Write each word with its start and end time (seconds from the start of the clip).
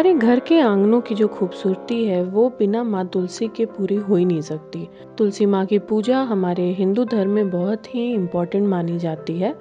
हमारे 0.00 0.14
घर 0.14 0.40
के 0.40 0.60
आंगनों 0.60 1.00
की 1.00 1.14
जो 1.14 1.26
खूबसूरती 1.28 2.04
है, 2.04 2.22
वो 2.24 2.48
बिना 2.48 2.84
माँ 2.84 3.06
तुलसी 3.06 3.48
के 3.48 3.64
पूरी 3.64 3.96
हो 3.96 4.16
ही 4.16 4.24
नहीं 4.24 4.40
सकती। 4.40 4.88
तुलसी 5.18 5.46
माँ 5.46 5.66
की 5.66 5.78
पूजा 5.78 6.22
हमारे 6.22 6.70
हिंदू 6.72 7.04
धर्म 7.04 7.30
में 7.30 7.50
बहुत 7.50 7.94
ही 7.94 8.12
इम्पोर्टेंट 8.12 8.68
मानी 8.68 8.98
जाती 8.98 9.38
है, 9.38 9.54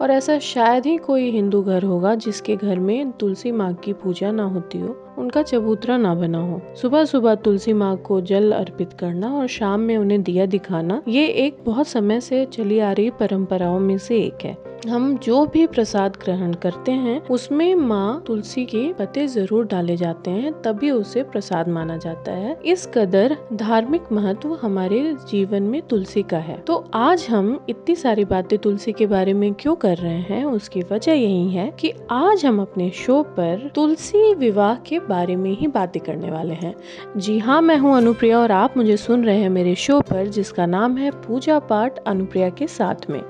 और 0.00 0.10
ऐसा 0.10 0.38
शायद 0.38 0.86
ही 0.86 0.96
कोई 0.96 1.30
हिंदू 1.30 1.62
घर 1.62 1.84
होगा 1.84 2.14
जिसके 2.14 2.56
घर 2.56 2.78
में 2.78 3.12
तुलसी 3.12 3.52
माँ 3.52 3.74
की 3.74 3.92
पूजा 3.92 4.30
ना 4.30 4.44
होती 4.44 4.78
हो। 4.78 5.05
उनका 5.18 5.42
चबूतरा 5.42 5.96
ना 5.96 6.14
बना 6.14 6.38
हो। 6.40 6.60
सुबह 6.82 7.04
सुबह 7.04 7.34
तुलसी 7.34 7.72
माँ 7.72 7.96
को 7.96 8.20
जल 8.20 8.52
अर्पित 8.52 8.92
करना 8.92 9.32
और 9.32 9.46
शाम 9.48 9.80
में 9.80 9.96
उन्हें 9.96 10.22
दिया 10.22 10.46
दिखाना, 10.46 11.02
ये 11.08 11.26
एक 11.26 11.58
बहुत 11.64 11.88
समय 11.88 12.20
से 12.20 12.44
चली 12.44 12.78
आ 12.78 12.92
रही 12.92 13.10
परंपराओं 13.10 13.78
में 13.80 13.98
से 13.98 14.18
एक 14.18 14.44
है। 14.44 14.56
हम 14.88 15.16
जो 15.18 15.44
भी 15.46 15.66
प्रसाद 15.66 16.16
ग्रहण 16.16 16.52
करते 16.54 16.92
हैं, 16.92 17.20
उसमें 17.26 17.74
माँ 17.74 18.22
तुलसी 18.26 18.64
के 18.64 18.92
पत्ते 18.92 19.26
ज़रूर 19.26 19.64
डाले 19.66 19.96
जाते 19.96 20.30
हैं, 20.30 20.52
तभी 20.62 20.90
उसे 20.90 21.22
प्रसाद 21.22 21.68
माना 21.68 21.96
जाता 21.96 22.32
है। 22.32 22.56
इस 22.66 22.86
कदर 22.94 23.36
धार्मिक 23.52 24.12
महत्व 24.12 24.54
हमारे 24.54 25.00
जीवन 25.30 25.62
में 25.62 25.80
तुलसी 25.82 26.22
का 26.22 26.38
है। 26.38 26.56
तो 26.58 26.76
आज 26.94 27.26
हम 27.30 27.58
इतनी 27.68 27.94
सारी 27.96 28.24
बातें 28.24 28.58
तुलसी 28.58 28.92
के 28.92 29.06
बारे 29.06 29.32
में 29.32 29.52
क्यों 29.54 29.74
कर 29.76 29.96
रहे 29.96 30.20
हैं, 30.20 30.44
उसकी 30.44 30.82
वजह 30.92 31.12
यही 31.12 31.50
है 31.50 31.70
कि 31.80 31.92
आज 32.10 32.44
हम 32.46 32.60
अपने 32.60 32.90
शो 32.96 33.22
पर 33.36 33.70
तुलसी 33.74 34.34
विवाह 34.34 34.74
के 34.80 34.98
बारे 35.08 35.36
में 35.36 35.50
ही 35.50 35.66
बातें 35.66 36.02
करने 36.02 36.30
वाले 36.30 36.54
हैं। 36.54 36.74
जी 37.16 37.38
हाँ 37.38 37.62
मैं 37.62 37.78
हूँ 37.78 37.96
अनुप्रिया 37.96 38.38
और 38.38 38.52
आप 38.52 38.76
मुझे 38.76 38.96
सुन 38.96 39.24
रहे 39.24 39.38
हैं 39.38 39.48
मेरे 39.48 39.74
शो 39.74 40.00
पर, 40.00 40.26
जिसका 40.26 40.66
नाम 40.66 40.96
है 40.96 41.10
पूजा 41.10 41.58
पाठ 41.58 41.98
अनुप्रिया 41.98 42.50
के 42.50 42.66
साथ 42.66 43.10
में। 43.10 43.22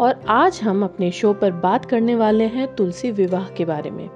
और 0.00 0.14
आज 0.28 0.60
हम 0.62 0.84
अपने 0.84 1.10
शो 1.10 1.32
पर 1.32 1.50
बात 1.50 1.84
करने 1.84 2.14
वाले 2.14 2.44
हैं 2.44 2.74
तुलसी 2.74 3.10
विवाह 3.10 3.48
के 3.48 3.64
बारे 3.64 3.90
में। 3.90 4.08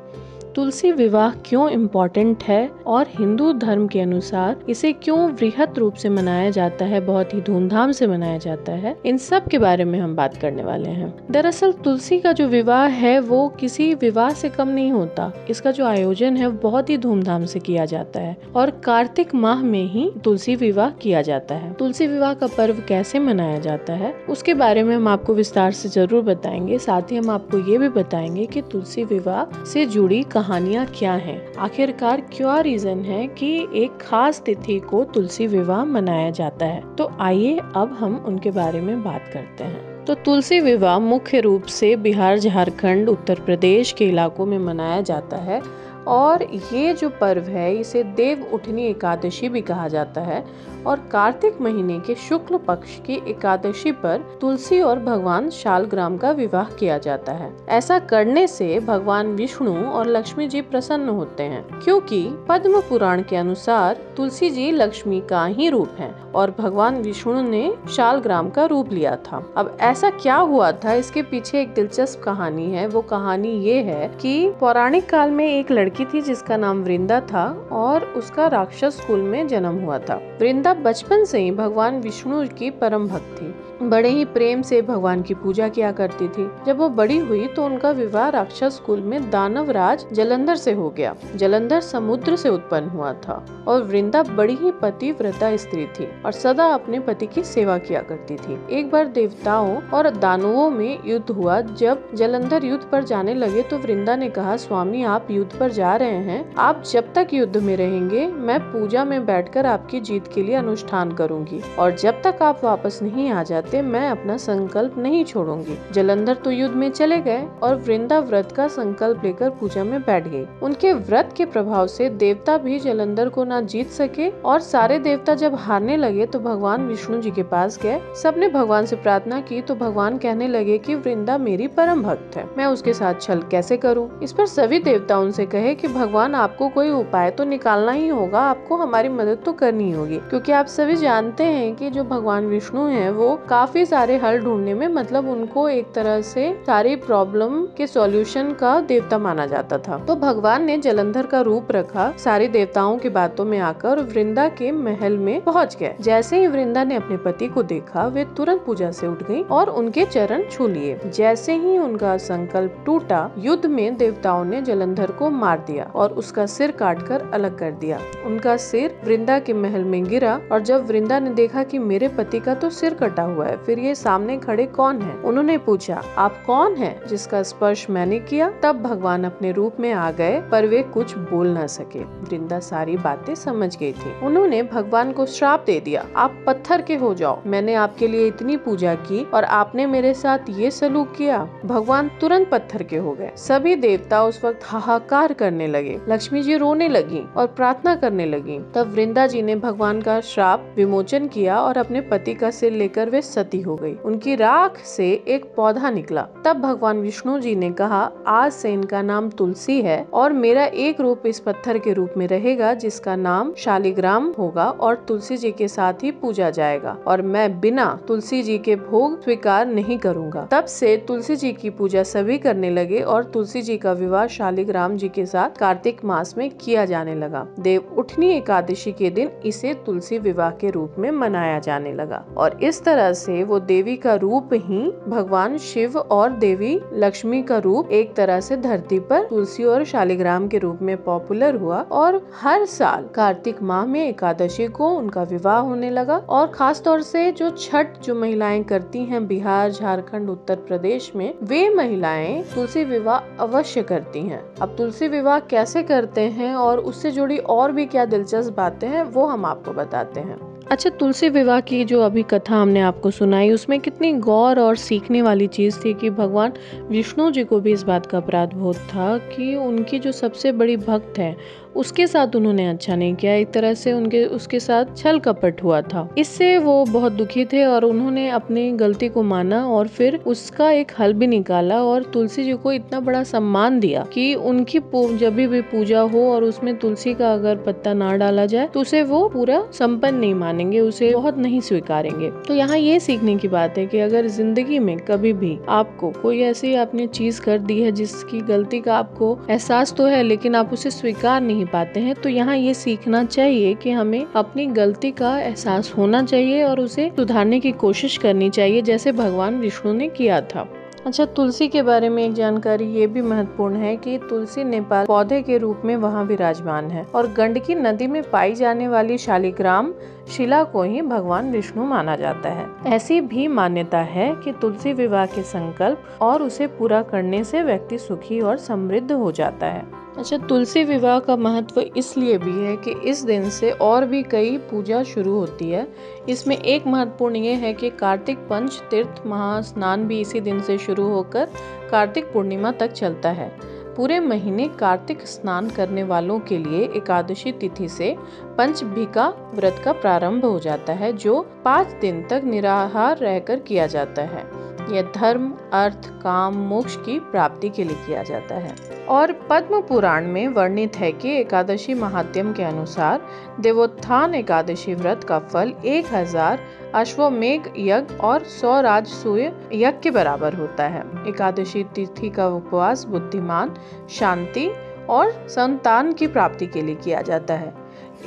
तुलसी 0.54 0.90
विवाह 0.92 1.34
क्यों 1.46 1.68
इम्पोर्टेंट 1.70 2.42
है 2.42 2.70
और 2.86 3.06
हिंदू 3.18 3.52
धर्म 3.52 3.86
के 3.86 4.00
अनुसार 4.00 4.64
इसे 4.68 4.92
क्यों 4.92 5.18
वृहत 5.30 5.78
रूप 5.78 5.94
से 5.94 6.08
मनाया 6.08 6.50
जाता 6.50 6.84
है, 6.84 7.00
बहुत 7.00 7.34
ही 7.34 7.40
धूमधाम 7.40 7.92
से 7.92 8.06
मनाया 8.06 8.38
जाता 8.38 8.72
है, 8.72 8.96
इन 9.06 9.18
सब 9.18 9.46
के 9.46 9.58
बारे 9.58 9.84
में 9.84 9.98
हम 10.00 10.16
बात 10.16 10.36
करने 10.36 10.62
वाले 10.62 10.90
हैं। 10.90 11.12
दरअसल 11.30 11.72
तुलसी 11.84 12.18
का 12.18 12.32
जो 12.32 12.46
विवाह 12.48 12.86
है, 12.86 13.18
वो 13.20 13.48
किसी 13.60 13.92
विवाह 13.94 14.30
से 14.30 14.48
कम 14.48 14.68
नहीं 14.68 14.92
होता। 14.92 15.32
इसका 15.50 15.70
जो 15.70 15.84
आयोजन 15.86 16.36
है 16.36 16.48
बहुत 16.48 16.90
ही 16.90 16.96
धूमधाम 16.98 17.44
से 17.44 17.60
किया 17.60 17.84
जाता 17.84 18.20
है 18.20 18.36
और 18.56 18.70
कार्तिक 18.84 19.34
माह 19.34 19.62
में 19.62 19.84
ही 19.84 20.10
तुलसी 20.24 20.54
विवाह 20.56 20.90
किया 20.92 21.22
जाता 21.22 21.54
है। 21.54 21.72
तुलसी 21.72 22.06
विवाह 22.06 22.34
का 22.34 22.46
पर्व 22.46 22.82
कैसे 22.88 23.18
मनाया 23.18 23.58
जाता 23.58 23.92
है, 23.92 24.12
उसके 24.28 24.54
बारे 24.54 24.82
में 24.82 24.94
हम 24.96 25.08
आपको 25.08 25.34
विस्तार 25.34 25.72
से 25.72 25.88
ज़रूर 25.88 26.22
बताएँगे। 26.22 26.78
साथ 26.78 27.12
ही 27.12 27.16
हम 27.16 27.30
आपको 27.30 27.58
ये 27.70 27.78
भी 27.78 27.88
बताएँगे 27.90 28.46
कि 28.46 28.62
तुलसी 28.62 29.04
विवाह 29.04 29.64
से 29.64 29.86
जुड़ी 29.86 30.22
कहानियाँ 30.40 30.86
क्या 30.86 31.12
हैं? 31.12 31.54
आखिरकार 31.58 32.20
क्या 32.20 32.60
रीजन 32.60 32.98
है 32.98 33.26
कि 33.26 33.68
एक 33.74 33.98
खास 34.00 34.42
तिथि 34.46 34.78
को 34.80 35.04
तुलसी 35.04 35.46
विवाह 35.46 35.84
मनाया 35.84 36.30
जाता 36.30 36.66
है? 36.66 36.96
तो 36.96 37.12
आइए 37.20 37.58
अब 37.76 37.96
हम 38.00 38.24
उनके 38.26 38.50
बारे 38.50 38.80
में 38.80 39.04
बात 39.04 39.24
करते 39.32 39.64
हैं। 39.64 40.04
तो 40.04 40.14
तुलसी 40.14 40.60
विवाह 40.60 40.98
मुख्य 40.98 41.40
रूप 41.40 41.62
से 41.62 41.96
बिहार, 41.96 42.38
झारखंड, 42.38 43.08
उत्तर 43.08 43.34
प्रदेश 43.34 43.92
के 43.92 44.04
इलाकों 44.04 44.46
में 44.46 44.58
मनाया 44.58 45.00
जाता 45.00 45.36
है 45.36 45.62
और 46.06 46.42
ये 46.72 46.94
जो 46.94 47.08
पर्व 47.08 47.42
है, 47.42 47.76
इसे 47.76 48.02
देव 48.02 48.50
उठनी 48.52 48.86
एकादशी 48.86 49.48
भी 49.48 49.60
कहा 49.60 49.88
जाता 49.88 50.20
है। 50.20 50.44
और 50.86 51.08
कार्तिक 51.12 51.60
महीने 51.60 51.98
के 52.00 52.14
शुक्ल 52.20 52.58
पक्ष 52.58 52.98
की 53.00 53.20
एकादशी 53.28 53.92
पर 53.94 54.24
तुलसी 54.40 54.80
और 54.80 54.98
भगवान 55.00 55.48
शालग्राम 55.50 56.16
का 56.16 56.30
विवाह 56.30 56.70
किया 56.70 56.98
जाता 56.98 57.32
है। 57.32 57.50
ऐसा 57.68 57.98
करने 57.98 58.46
से 58.46 58.78
भगवान 58.80 59.34
विष्णु 59.36 59.74
और 59.84 60.08
लक्ष्मी 60.08 60.48
जी 60.48 60.60
प्रसन्न 60.60 61.08
होते 61.08 61.42
हैं, 61.42 61.64
क्योंकि 61.80 62.22
पद्म 62.48 62.80
पुराण 62.80 63.22
के 63.22 63.36
अनुसार 63.36 63.98
तुलसी 64.16 64.50
जी 64.50 64.70
लक्ष्मी 64.70 65.20
का 65.20 65.44
ही 65.46 65.68
रूप 65.70 65.96
है 65.98 66.10
और 66.34 66.54
भगवान 66.58 66.96
विष्णु 67.02 67.42
ने 67.42 67.72
शालग्राम 67.96 68.50
का 68.50 68.64
रूप 68.64 68.92
लिया 68.92 69.14
था। 69.16 69.42
अब 69.56 69.76
ऐसा 69.80 70.10
क्या 70.12 70.36
हुआ 70.36 70.70
था? 70.74 70.92
इसके 70.92 71.22
पीछे 71.22 71.60
एक 71.60 71.72
दिलचस्प 71.74 72.22
कहानी 72.22 72.70
है। 72.70 72.86
वो 72.86 73.00
कहानी 73.02 73.52
ये 73.60 73.80
है 73.82 74.08
कि 74.20 74.50
पौराणिक 74.60 75.08
काल 75.10 75.30
में 75.30 75.46
एक 75.46 75.70
लड़की 75.70 76.04
थी 76.04 76.20
जिसका 76.20 76.56
नाम 76.56 76.82
वृंदा 76.84 77.20
था 77.22 77.44
और 77.72 78.04
उसका 78.16 78.46
राक्षस 78.46 79.00
कुल 79.06 79.22
में 79.22 79.46
जन्म 79.48 79.78
हुआ 79.78 79.98
था। 79.98 80.14
वृंदा 80.40 80.69
सीता 80.70 80.82
बचपन 80.82 81.24
से 81.24 81.38
ही 81.38 81.50
भगवान 81.50 82.00
विष्णु 82.00 82.46
की 82.58 82.70
परम 82.70 83.08
भक्त 83.08 83.36
थी। 83.38 83.69
बड़े 83.82 84.08
ही 84.08 84.24
प्रेम 84.24 84.62
से 84.62 84.80
भगवान 84.82 85.22
की 85.22 85.34
पूजा 85.34 85.68
किया 85.68 85.90
करती 85.92 86.28
थी। 86.28 86.48
जब 86.66 86.78
वो 86.78 86.88
बड़ी 86.90 87.16
हुई 87.18 87.46
तो 87.46 87.64
उनका 87.64 87.90
विवाह 87.90 88.28
राक्षस 88.28 88.80
कुल 88.86 89.00
में 89.00 89.30
दानव 89.30 89.70
राज 89.70 90.04
जलंधर 90.12 90.56
से 90.56 90.72
हो 90.72 90.88
गया। 90.90 91.14
जलंधर 91.36 91.80
समुद्र 91.80 92.36
से 92.36 92.48
उत्पन्न 92.48 92.88
हुआ 92.88 93.12
था 93.22 93.44
और 93.68 93.82
वृंदा 93.82 94.22
बड़ी 94.22 94.54
ही 94.54 94.70
पतिव्रता 94.72 95.56
स्त्री 95.56 95.86
थी 95.90 96.08
और 96.26 96.32
सदा 96.32 96.66
अपने 96.66 97.00
पति 97.00 97.26
की 97.26 97.42
सेवा 97.44 97.78
किया 97.78 98.02
करती 98.02 98.36
थी। 98.36 98.58
एक 98.70 98.90
बार 98.90 99.06
देवताओं 99.08 99.76
और 99.88 100.10
दानवों 100.10 100.68
में 100.70 100.98
युद्ध 101.06 101.30
हुआ। 101.30 101.60
जब 101.60 102.08
जलंधर 102.14 102.64
युद्ध 102.64 102.84
पर 102.84 103.04
जाने 103.04 103.34
लगे 103.34 103.62
तो 103.62 103.78
वृंदा 103.78 104.16
ने 104.16 104.28
कहा, 104.30 104.56
स्वामी, 104.56 105.02
आप 105.04 105.30
युद्ध 105.30 105.58
पर 105.58 105.70
जा 105.70 105.94
रहे 105.96 106.18
हैं। 106.24 106.54
आप 106.58 106.82
जब 106.82 107.12
तक 107.14 107.28
युद्ध 107.32 107.56
में 107.56 107.76
रहेंगे, 107.76 108.26
मैं 108.26 108.60
पूजा 108.62 109.04
में 109.04 109.24
बैठकर 109.26 109.66
आपकी 109.66 110.00
जीत 110.00 110.26
के 110.34 110.42
लिए 110.42 110.54
अनुष्ठान 110.54 111.12
करूँगी 111.12 111.60
और 111.78 111.96
जब 111.96 112.22
तक 112.22 112.42
आप 112.42 112.60
वापस 112.64 112.98
नहीं 113.02 113.30
आ 113.30 113.42
जाते 113.42 113.69
मैं 113.72 114.08
अपना 114.08 114.36
संकल्प 114.36 114.98
नहीं 114.98 115.24
छोड़ूँगी। 115.24 115.78
जलंधर 115.92 116.34
तो 116.34 116.50
युद्ध 116.50 116.74
में 116.74 116.90
चले 116.90 117.20
गए 117.20 117.46
और 117.62 117.74
वृंदा 117.76 118.18
व्रत 118.18 118.52
का 118.52 118.68
संकल्प 118.68 119.24
लेकर 119.24 119.50
पूजा 119.50 119.84
में 119.84 120.00
बैठ 120.00 120.28
गई। 120.28 120.44
उनके 120.62 120.92
व्रत 120.92 121.34
के 121.36 121.44
प्रभाव 121.44 121.86
से 121.86 122.08
देवता 122.10 122.56
भी 122.58 122.78
जलंधर 122.78 123.28
को 123.28 123.44
न 123.44 123.60
जीत 123.66 123.90
सके 123.90 124.28
और 124.30 124.60
सारे 124.60 124.98
देवता 124.98 125.34
जब 125.34 125.54
हारने 125.54 125.96
लगे 125.96 126.26
तो 126.26 126.38
भगवान 126.38 126.86
विष्णु 126.86 127.20
जी 127.20 127.30
के 127.30 127.42
पास 127.42 127.78
गए। 127.82 128.00
सबने 128.22 128.48
भगवान 128.48 128.86
से 128.86 128.96
प्रार्थना 128.96 129.40
की 129.40 129.60
तो 129.60 129.74
भगवान 129.74 130.18
कहने 130.18 130.48
लगे 130.48 130.78
कि 130.78 130.94
वृंदा 130.94 131.38
मेरी 131.38 131.66
परम 131.68 132.02
भक्त 132.02 132.36
है। 132.36 132.48
मैं 132.58 132.66
उसके 132.66 132.92
साथ 132.92 133.20
छल 133.20 133.42
कैसे 133.50 133.76
करूँ? 133.76 134.08
इस 134.22 134.32
पर 134.32 134.46
सभी 134.46 134.78
देवता 134.78 135.18
उनसे 135.18 135.46
कहे 135.46 135.74
कि 135.74 135.88
भगवान, 135.88 136.34
आपको 136.34 136.68
कोई 136.68 136.90
उपाय 136.90 137.30
तो 137.30 137.44
निकालना 137.44 137.92
ही 137.92 138.08
होगा। 138.08 138.40
आपको 138.40 138.76
हमारी 138.76 139.08
मदद 139.08 139.38
तो 139.44 139.52
करनी 139.52 139.90
होगी। 139.92 140.16
क्योंकि 140.16 140.52
आप 140.52 140.66
सभी 140.66 140.96
जानते 140.96 141.44
हैं 141.44 141.74
कि 141.76 141.90
जो 141.90 142.04
भगवान 142.04 142.46
विष्णु 142.46 142.86
है, 142.86 143.10
वो 143.12 143.36
काफ़ी 143.60 143.84
सारे 143.86 144.16
हल 144.16 144.38
ढूँढने 144.38 144.74
में 144.74 144.86
मतलब 144.88 145.28
उनको 145.28 145.68
एक 145.68 145.92
तरह 145.92 146.20
से 146.20 146.44
सारी 146.66 146.94
प्रॉब्लम 146.96 147.64
के 147.76 147.86
सॉल्यूशन 147.86 148.52
का 148.52 148.80
देवता 148.80 149.18
माना 149.18 149.44
जाता 149.46 149.78
था। 149.78 149.98
तो 149.98 150.14
भगवान 150.16 150.64
ने 150.64 150.76
जलंधर 150.78 151.26
का 151.26 151.40
रूप 151.40 151.72
रखा, 151.72 152.10
सारे 152.18 152.46
देवताओं 152.48 152.96
की 152.98 153.08
बातों 153.08 153.44
में 153.44 153.58
आकर 153.58 154.00
वृंदा 154.02 154.48
के 154.50 154.70
महल 154.72 155.18
में 155.18 155.40
पहुँच 155.40 155.76
गए। 155.76 155.94
जैसे 156.00 156.38
ही 156.40 156.46
वृंदा 156.46 156.84
ने 156.84 156.96
अपने 156.96 157.16
पति 157.16 157.48
को 157.48 157.62
देखा, 157.64 158.06
वे 158.06 158.24
तुरंत 158.36 158.62
पूजा 158.66 158.90
से 158.90 159.06
उठ 159.06 159.22
गई 159.22 159.42
और 159.50 159.70
उनके 159.70 160.04
चरण 160.04 160.44
छू 160.50 160.68
लिए। 160.68 160.98
जैसे 161.06 161.56
ही 161.56 161.76
उनका 161.78 162.16
संकल्प 162.20 162.82
टूटा, 162.86 163.20
युद्ध 163.38 163.66
में 163.66 163.96
देवताओं 163.96 164.44
ने 164.44 164.62
जलंधर 164.62 165.12
को 165.12 165.30
मार 165.32 165.64
दिया 165.66 165.90
और 165.94 166.12
उसका 166.14 166.46
सिर 166.46 166.70
काट 166.70 167.02
कर 167.02 167.28
अलग 167.34 167.58
कर 167.58 167.72
दिया। 167.74 168.00
उनका 168.26 168.56
सिर 168.62 168.98
वृंदा 169.04 169.38
के 169.38 169.52
महल 169.52 169.84
में 169.84 170.02
गिरा 170.04 170.40
और 170.52 170.62
जब 170.62 170.88
वृंदा 170.88 171.18
ने 171.18 171.34
देखा 171.34 171.62
कि 171.62 171.78
मेरे 171.84 172.08
पति 172.08 172.40
का 172.40 172.54
तो 172.54 172.70
सिर 172.70 172.94
कटा 172.94 173.22
हुआ 173.22 173.44
है 173.44 173.48
फिर 173.56 173.78
ये 173.78 173.94
सामने 173.94 174.36
खड़े 174.36 174.66
कौन 174.66 175.02
है? 175.02 175.14
उन्होंने 175.16 175.58
पूछा, 175.58 176.02
आप 176.18 176.42
कौन 176.46 176.74
है 176.74 177.00
जिसका 177.08 177.42
स्पर्श 177.42 177.86
मैंने 177.90 178.18
किया? 178.18 178.50
तब 178.62 178.82
भगवान 178.82 179.24
अपने 179.24 179.52
रूप 179.52 179.76
में 179.80 179.92
आ 179.92 180.10
गए, 180.10 180.40
पर 180.40 180.66
वे 180.66 180.82
कुछ 180.82 181.16
बोल 181.18 181.58
न 181.58 181.66
सके। 181.66 181.98
वृंदा 181.98 182.58
सारी 182.60 182.96
बातें 182.96 183.34
समझ 183.34 183.76
गई 183.78 183.92
थी। 183.92 184.20
उन्होंने 184.22 184.62
भगवान 184.62 185.12
को 185.12 185.26
श्राप 185.26 185.64
दे 185.66 185.78
दिया, 185.80 186.06
आप 186.16 186.44
पत्थर 186.46 186.82
के 186.82 186.96
हो 186.96 187.14
जाओ। 187.14 187.38
मैंने 187.46 187.74
आपके 187.74 188.08
लिए 188.08 188.26
इतनी 188.26 188.56
पूजा 188.56 188.94
की 188.94 189.24
और 189.24 189.44
आपने 189.44 189.86
मेरे 189.86 190.14
साथ 190.14 190.38
ये 190.50 190.70
सलूक 190.70 191.12
किया। 191.12 191.38
भगवान 191.64 192.10
तुरंत 192.20 192.48
पत्थर 192.50 192.82
के 192.82 192.96
हो 192.96 193.12
गए। 193.12 193.30
सभी 193.36 193.74
देवता 193.76 194.24
उस 194.24 194.44
वक्त 194.44 194.60
हाहाकार 194.64 195.32
करने 195.32 195.66
लगे। 195.66 195.98
लक्ष्मी 196.08 196.42
जी 196.42 196.56
रोने 196.56 196.88
लगी 196.88 197.24
और 197.36 197.46
प्रार्थना 197.46 197.94
करने 197.94 198.26
लगी। 198.26 198.58
तब 198.74 198.92
वृंदा 198.94 199.26
जी 199.26 199.42
ने 199.42 199.56
भगवान 199.56 200.00
का 200.02 200.20
श्राप 200.20 200.72
विमोचन 200.76 201.28
किया 201.28 201.58
और 201.60 201.76
अपने 201.76 202.00
पति 202.00 202.34
का 202.34 202.50
सिर 202.50 202.72
लेकर 202.72 203.10
वे 203.10 203.22
सती 203.40 203.60
हो 203.60 203.76
गई। 203.76 203.94
उनकी 204.04 204.34
राख 204.34 204.78
से 204.78 205.10
एक 205.28 205.44
पौधा 205.56 205.90
निकला। 205.90 206.26
तब 206.44 206.60
भगवान 206.60 206.98
विष्णु 206.98 207.38
जी 207.40 207.54
ने 207.54 207.70
कहा, 207.72 208.10
आज 208.26 208.52
से 208.52 208.72
इनका 208.72 209.02
नाम 209.02 209.28
तुलसी 209.30 209.80
है 209.82 210.06
और 210.12 210.32
मेरा 210.32 210.64
एक 210.64 211.00
रूप 211.00 211.26
इस 211.26 211.40
पत्थर 211.40 211.78
के 211.78 211.92
रूप 211.92 212.14
में 212.16 212.26
रहेगा, 212.28 212.74
जिसका 212.74 213.16
नाम 213.16 213.52
शालिग्राम 213.54 214.30
होगा 214.38 214.68
और 214.70 214.94
तुलसी 215.08 215.36
जी 215.36 215.50
के 215.52 215.68
साथ 215.68 216.02
ही 216.02 216.10
पूजा 216.10 216.50
जाएगा। 216.50 216.96
और 217.06 217.22
मैं 217.22 217.60
बिना 217.60 217.86
तुलसी 218.08 218.42
जी 218.42 218.58
के 218.58 218.76
भोग 218.76 219.22
स्वीकार 219.22 219.66
नहीं 219.66 219.98
करूँगा। 219.98 220.46
तब 220.50 220.64
से 220.64 220.96
तुलसी 220.96 221.36
जी 221.36 221.52
की 221.52 221.70
पूजा 221.70 222.02
सभी 222.02 222.38
करने 222.38 222.70
लगे 222.70 223.00
और 223.00 223.24
तुलसी 223.24 223.62
जी 223.62 223.76
का 223.78 223.92
विवाह 223.92 224.26
शालिग्राम 224.26 224.96
जी 224.96 225.08
के 225.08 225.26
साथ 225.26 225.58
कार्तिक 225.58 226.04
मास 226.04 226.34
में 226.38 226.50
किया 226.50 226.84
जाने 226.84 227.14
लगा। 227.14 227.46
देव 227.60 227.94
उठनी 227.98 228.30
एकादशी 228.30 228.92
के 228.92 229.10
दिन 229.10 229.30
इसे 229.44 229.74
तुलसी 229.86 230.18
विवाह 230.18 230.50
के 230.50 230.70
रूप 230.70 230.94
में 230.98 231.10
मनाया 231.10 231.58
जाने 231.58 231.92
लगा। 231.92 232.24
और 232.36 232.58
इस 232.62 232.84
तरह 232.84 233.12
से 233.20 233.42
वो 233.44 233.58
देवी 233.60 233.96
का 233.96 234.14
रूप 234.14 234.50
ही 234.54 234.82
भगवान 235.08 235.56
शिव 235.58 235.98
और 235.98 236.30
देवी 236.32 236.78
लक्ष्मी 236.94 237.42
का 237.42 237.58
रूप 237.58 237.90
एक 237.90 238.14
तरह 238.14 238.40
से 238.40 238.56
धरती 238.56 238.98
पर 239.00 239.24
तुलसी 239.24 239.64
और 239.64 239.84
शालिग्राम 239.84 240.48
के 240.48 240.58
रूप 240.58 240.78
में 240.82 240.96
पॉपुलर 241.04 241.56
हुआ 241.56 241.80
और 241.92 242.20
हर 242.40 242.64
साल 242.66 243.08
कार्तिक 243.14 243.62
माह 243.62 243.84
में 243.86 244.00
एकादशी 244.08 244.66
को 244.68 244.90
उनका 244.90 245.22
विवाह 245.22 245.58
होने 245.58 245.90
लगा 245.90 246.16
और 246.30 246.46
खास 246.46 246.82
तौर 246.82 247.02
से 247.02 247.30
जो 247.32 247.50
छठ 247.50 247.98
जो 248.00 248.14
महिलाएँ 248.14 248.62
करती 248.64 249.04
हैं 249.04 249.26
बिहार, 249.26 249.70
झारखंड, 249.70 250.30
उत्तर 250.30 250.56
प्रदेश 250.68 251.10
में, 251.16 251.34
वे 251.42 251.68
महिलाएँ 251.70 252.42
तुलसी 252.54 252.84
विवाह 252.84 253.42
अवश्य 253.42 253.82
करती 253.82 254.22
हैं। 254.22 254.42
अब 254.62 254.74
तुलसी 254.78 255.08
विवाह 255.08 255.38
कैसे 255.40 255.82
करते 255.82 256.20
हैं 256.30 256.54
और 256.54 256.78
उससे 256.80 257.10
जुड़ी 257.10 257.38
और 257.38 257.72
भी 257.72 257.86
क्या 257.86 258.04
दिलचस्प 258.04 258.56
बातें 258.56 258.88
हैं 258.88 259.02
वो 259.04 259.26
हम 259.26 259.44
आपको 259.44 259.72
बताते 259.72 260.20
हैं। 260.20 260.49
अच्छा 260.70 260.90
तुलसी 260.90 261.28
विवाह 261.28 261.60
की 261.60 261.84
जो 261.84 262.00
अभी 262.00 262.22
कथा 262.22 262.56
हमने 262.56 262.80
आपको 262.80 263.10
सुनाई, 263.10 263.50
उसमें 263.50 263.80
कितनी 263.80 264.12
गौर 264.12 264.60
और 264.60 264.76
सीखने 264.76 265.22
वाली 265.22 265.46
चीज़ 265.46 265.78
थी 265.84 265.94
कि 265.94 266.10
भगवान 266.10 266.52
विष्णु 266.90 267.30
जी 267.30 267.44
को 267.44 267.60
भी 267.60 267.72
इस 267.72 267.82
बात 267.82 268.06
का 268.06 268.18
अपराध 268.18 268.54
बोध 268.54 268.76
था 268.76 269.18
कि 269.18 269.54
उनकी 269.56 269.98
जो 269.98 270.12
सबसे 270.12 270.52
बड़ी 270.52 270.76
भक्त 270.76 271.18
है 271.18 271.36
उसके 271.76 272.06
साथ 272.06 272.36
उन्होंने 272.36 272.66
अच्छा 272.68 272.96
नहीं 272.96 273.14
किया। 273.14 273.34
एक 273.34 273.50
तरह 273.52 273.74
से 273.74 273.92
उनके, 273.92 274.24
उसके 274.26 274.60
साथ 274.60 274.96
छल 274.96 275.18
कपट 275.20 275.62
हुआ 275.62 275.80
था। 275.82 276.08
इससे 276.18 276.56
वो 276.58 276.84
बहुत 276.84 277.12
दुखी 277.12 277.44
थे 277.44 277.64
और 277.64 277.84
उन्होंने 277.84 278.28
अपनी 278.30 278.70
गलती 278.74 279.08
को 279.08 279.22
माना 279.24 279.64
और 279.68 279.88
फिर 279.88 280.16
उसका 280.26 280.70
एक 280.70 280.92
हल 280.98 281.12
भी 281.12 281.26
निकाला 281.26 281.82
और 281.82 282.02
तुलसी 282.04 282.44
जी 282.44 282.52
को 282.54 282.72
इतना 282.72 283.00
बड़ा 283.00 283.22
सम्मान 283.24 283.78
दिया 283.80 284.04
कि 284.12 284.34
उनकी 284.34 284.78
जब 285.18 285.34
भी 285.34 285.60
पूजा 285.62 286.00
हो 286.02 286.20
और 286.30 286.44
उसमें 286.44 286.74
तुलसी 286.78 287.14
का 287.14 287.32
अगर 287.34 287.56
पत्ता 287.56 287.92
ना 287.94 288.12
डाला 288.16 288.46
जाए 288.46 288.66
तो 288.66 288.80
उसे 288.80 289.02
वो 289.02 289.28
पूरा 289.28 289.62
संपन्न 289.72 290.14
नहीं 290.16 290.34
मानेंगे, 290.34 290.80
उसे 290.80 291.12
बहुत 291.12 291.38
नहीं 291.38 291.60
स्वीकारेंगे। 291.60 292.30
तो 292.46 292.54
यहाँ 292.54 292.78
ये 292.78 292.98
सीखने 293.00 293.36
की 293.36 293.48
बात 293.48 293.78
है 293.78 293.86
कि 293.86 293.98
अगर 294.00 294.26
ज़िंदगी 294.28 294.78
में 294.78 294.96
कभी 295.00 295.32
भी 295.32 295.56
आपको 295.70 296.10
कोई 296.12 296.40
ऐसी 296.42 296.74
आपने 296.76 297.06
चीज़ 297.08 297.40
कर 297.40 297.58
दी 297.60 297.80
है 297.82 297.92
जिसकी 297.92 298.40
गलती 298.42 298.80
का 298.80 298.96
आपको 298.96 299.36
एहसास 299.50 299.92
तो 299.92 300.06
है, 300.06 300.22
लेकिन 300.22 300.54
आप 300.54 300.72
उसे 300.72 300.90
स्वीकार 300.90 301.40
नहीं 301.40 301.59
नहीं 301.60 301.72
पाते 301.72 302.00
हैं 302.00 302.14
तो 302.14 302.28
यहाँ 302.28 302.56
ये 302.56 302.74
सीखना 302.74 303.24
चाहिए 303.24 303.74
कि 303.74 303.90
हमें 303.90 304.24
अपनी 304.36 304.66
गलती 304.72 305.10
का 305.12 305.38
एहसास 305.38 305.92
होना 305.98 306.22
चाहिए 306.24 306.62
और 306.64 306.80
उसे 306.80 307.10
सुधारने 307.16 307.60
की 307.60 307.72
कोशिश 307.72 308.16
करनी 308.16 308.50
चाहिए, 308.50 308.82
जैसे 308.82 309.12
भगवान 309.12 309.60
विष्णु 309.60 309.92
ने 309.92 310.08
किया 310.08 310.40
था। 310.42 310.68
अच्छा 311.06 311.24
तुलसी 311.26 311.66
के 311.68 311.82
बारे 311.82 312.08
में 312.08 312.22
एक 312.24 312.32
जानकारी 312.32 312.84
ये 312.94 313.06
भी 313.06 313.20
महत्वपूर्ण 313.22 313.76
है 313.76 313.94
कि 313.96 314.16
तुलसी 314.30 314.64
नेपाल 314.64 315.06
पौधे 315.06 315.40
के 315.42 315.58
रूप 315.58 315.82
में 315.84 315.94
वहाँ 315.96 316.24
विराजमान 316.24 316.90
है 316.90 317.04
और 317.14 317.26
गंडकी 317.32 317.74
नदी 317.74 318.06
में 318.06 318.22
पाई 318.30 318.54
जाने 318.54 318.88
वाली 318.88 319.16
शालिग्राम 319.18 319.92
शिला 320.36 320.62
को 320.64 320.82
ही 320.82 321.02
भगवान 321.02 321.50
विष्णु 321.52 321.84
माना 321.84 322.16
जाता 322.16 322.48
है। 322.48 322.66
ऐसी 322.86 323.20
भी 323.20 323.46
मान्यता 323.48 324.00
है 324.08 324.34
कि 324.44 324.52
तुलसी 324.52 324.92
विवाह 324.92 325.26
के 325.26 325.42
संकल्प 325.44 326.18
और 326.22 326.42
उसे 326.42 326.66
पूरा 326.66 327.02
करने 327.02 327.42
से 327.44 327.62
व्यक्ति 327.62 327.98
सुखी 327.98 328.40
और 328.40 328.56
समृद्ध 328.58 329.10
हो 329.12 329.32
जाता 329.32 329.66
है। 329.66 329.99
अच्छा 330.20 330.36
तुलसी 330.38 330.82
विवाह 330.84 331.18
का 331.18 331.34
महत्व 331.36 331.80
इसलिए 331.80 332.38
भी 332.38 332.52
है 332.66 332.76
कि 332.76 332.90
इस 333.10 333.22
दिन 333.24 333.48
से 333.50 333.70
और 333.72 334.04
भी 334.06 334.22
कई 334.22 334.56
पूजा 334.70 335.02
शुरू 335.02 335.34
होती 335.34 335.70
है। 335.70 335.86
इसमें 336.28 336.56
एक 336.56 336.86
महत्वपूर्ण 336.86 337.36
ये 337.36 337.52
है 337.52 337.72
कि 337.74 337.90
कार्तिक 337.90 338.38
पंच, 338.38 338.80
तीर्थ, 338.90 339.22
महास्नान 339.26 340.06
भी 340.08 340.20
इसी 340.20 340.40
दिन 340.40 340.60
से 340.60 340.78
शुरू 340.78 341.08
होकर 341.08 341.48
कार्तिक 341.90 342.32
पूर्णिमा 342.32 342.72
तक 342.72 342.92
चलता 342.92 343.30
है। 343.30 343.48
पूरे 343.96 344.20
महीने 344.20 344.68
कार्तिक 344.68 345.26
स्नान 345.26 345.70
करने 345.70 346.02
वालों 346.02 346.38
के 346.40 346.58
लिए 346.58 346.84
एकादशी 346.96 347.52
तिथि 347.52 347.88
से 347.88 348.16
पंचभिका 348.58 349.28
व्रत 349.54 349.82
का 349.84 349.92
प्रारंभ 349.92 350.44
हो 350.44 350.58
जाता 350.58 350.92
है, 350.92 351.12
जो 351.12 351.40
पाँच 351.64 351.86
दिन 352.00 352.22
तक 352.22 352.42
निराहार 352.44 353.18
रहकर 353.18 353.58
किया 353.58 353.86
जाता 353.86 354.22
है। 354.22 354.44
यह 354.90 355.10
धर्म, 355.14 355.52
अर्थ, 355.72 356.08
काम, 356.22 356.54
मोक्ष 356.68 356.96
की 356.96 357.18
प्राप्ति 357.20 357.68
के 357.68 357.84
लिए 357.84 357.96
किया 358.06 358.22
जाता 358.22 358.54
है। 358.54 358.74
और 359.08 359.32
पद्म 359.50 359.80
पुराण 359.80 360.26
में 360.26 360.48
वर्णित 360.48 360.96
है 360.96 361.10
कि 361.12 361.30
एकादशी 361.36 361.94
महात्यम 361.94 362.52
के 362.52 362.62
अनुसार 362.62 363.20
देवोत्थान 363.60 364.34
एकादशी 364.34 364.94
व्रत 364.94 365.24
का 365.24 365.38
फल 365.38 365.72
एक 365.84 366.12
हज़ार 366.12 366.60
अश्वमेघ 366.94 367.60
यज्ञ 367.78 368.14
और 368.14 368.44
सौ 368.44 368.80
राजसूय 368.80 369.52
यज्ञ 369.72 370.00
के 370.02 370.10
बराबर 370.10 370.54
होता 370.54 370.84
है। 370.84 371.02
एकादशी 371.28 371.84
तिथि 371.84 372.30
का 372.30 372.48
उपवास 372.48 373.04
बुद्धिमान, 373.04 373.74
शांति 374.10 374.70
और 375.10 375.30
संतान 375.48 376.12
की 376.12 376.26
प्राप्ति 376.26 376.66
के 376.66 376.82
लिए 376.82 376.94
किया 376.94 377.20
जाता 377.22 377.54
है। 377.54 377.72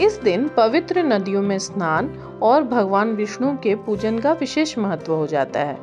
इस 0.02 0.20
दिन 0.24 0.48
पवित्र 0.48 1.04
नदियों 1.04 1.42
में 1.42 1.58
स्नान 1.60 2.08
और 2.44 2.64
भगवान 2.64 3.12
विष्णु 3.12 3.56
के 3.58 3.76
पूजन 3.76 4.20
का 4.20 4.32
विशेष 4.32 4.78
महत्व 4.78 5.14
हो 5.14 5.28
जाता 5.28 5.60
है। 5.60 5.78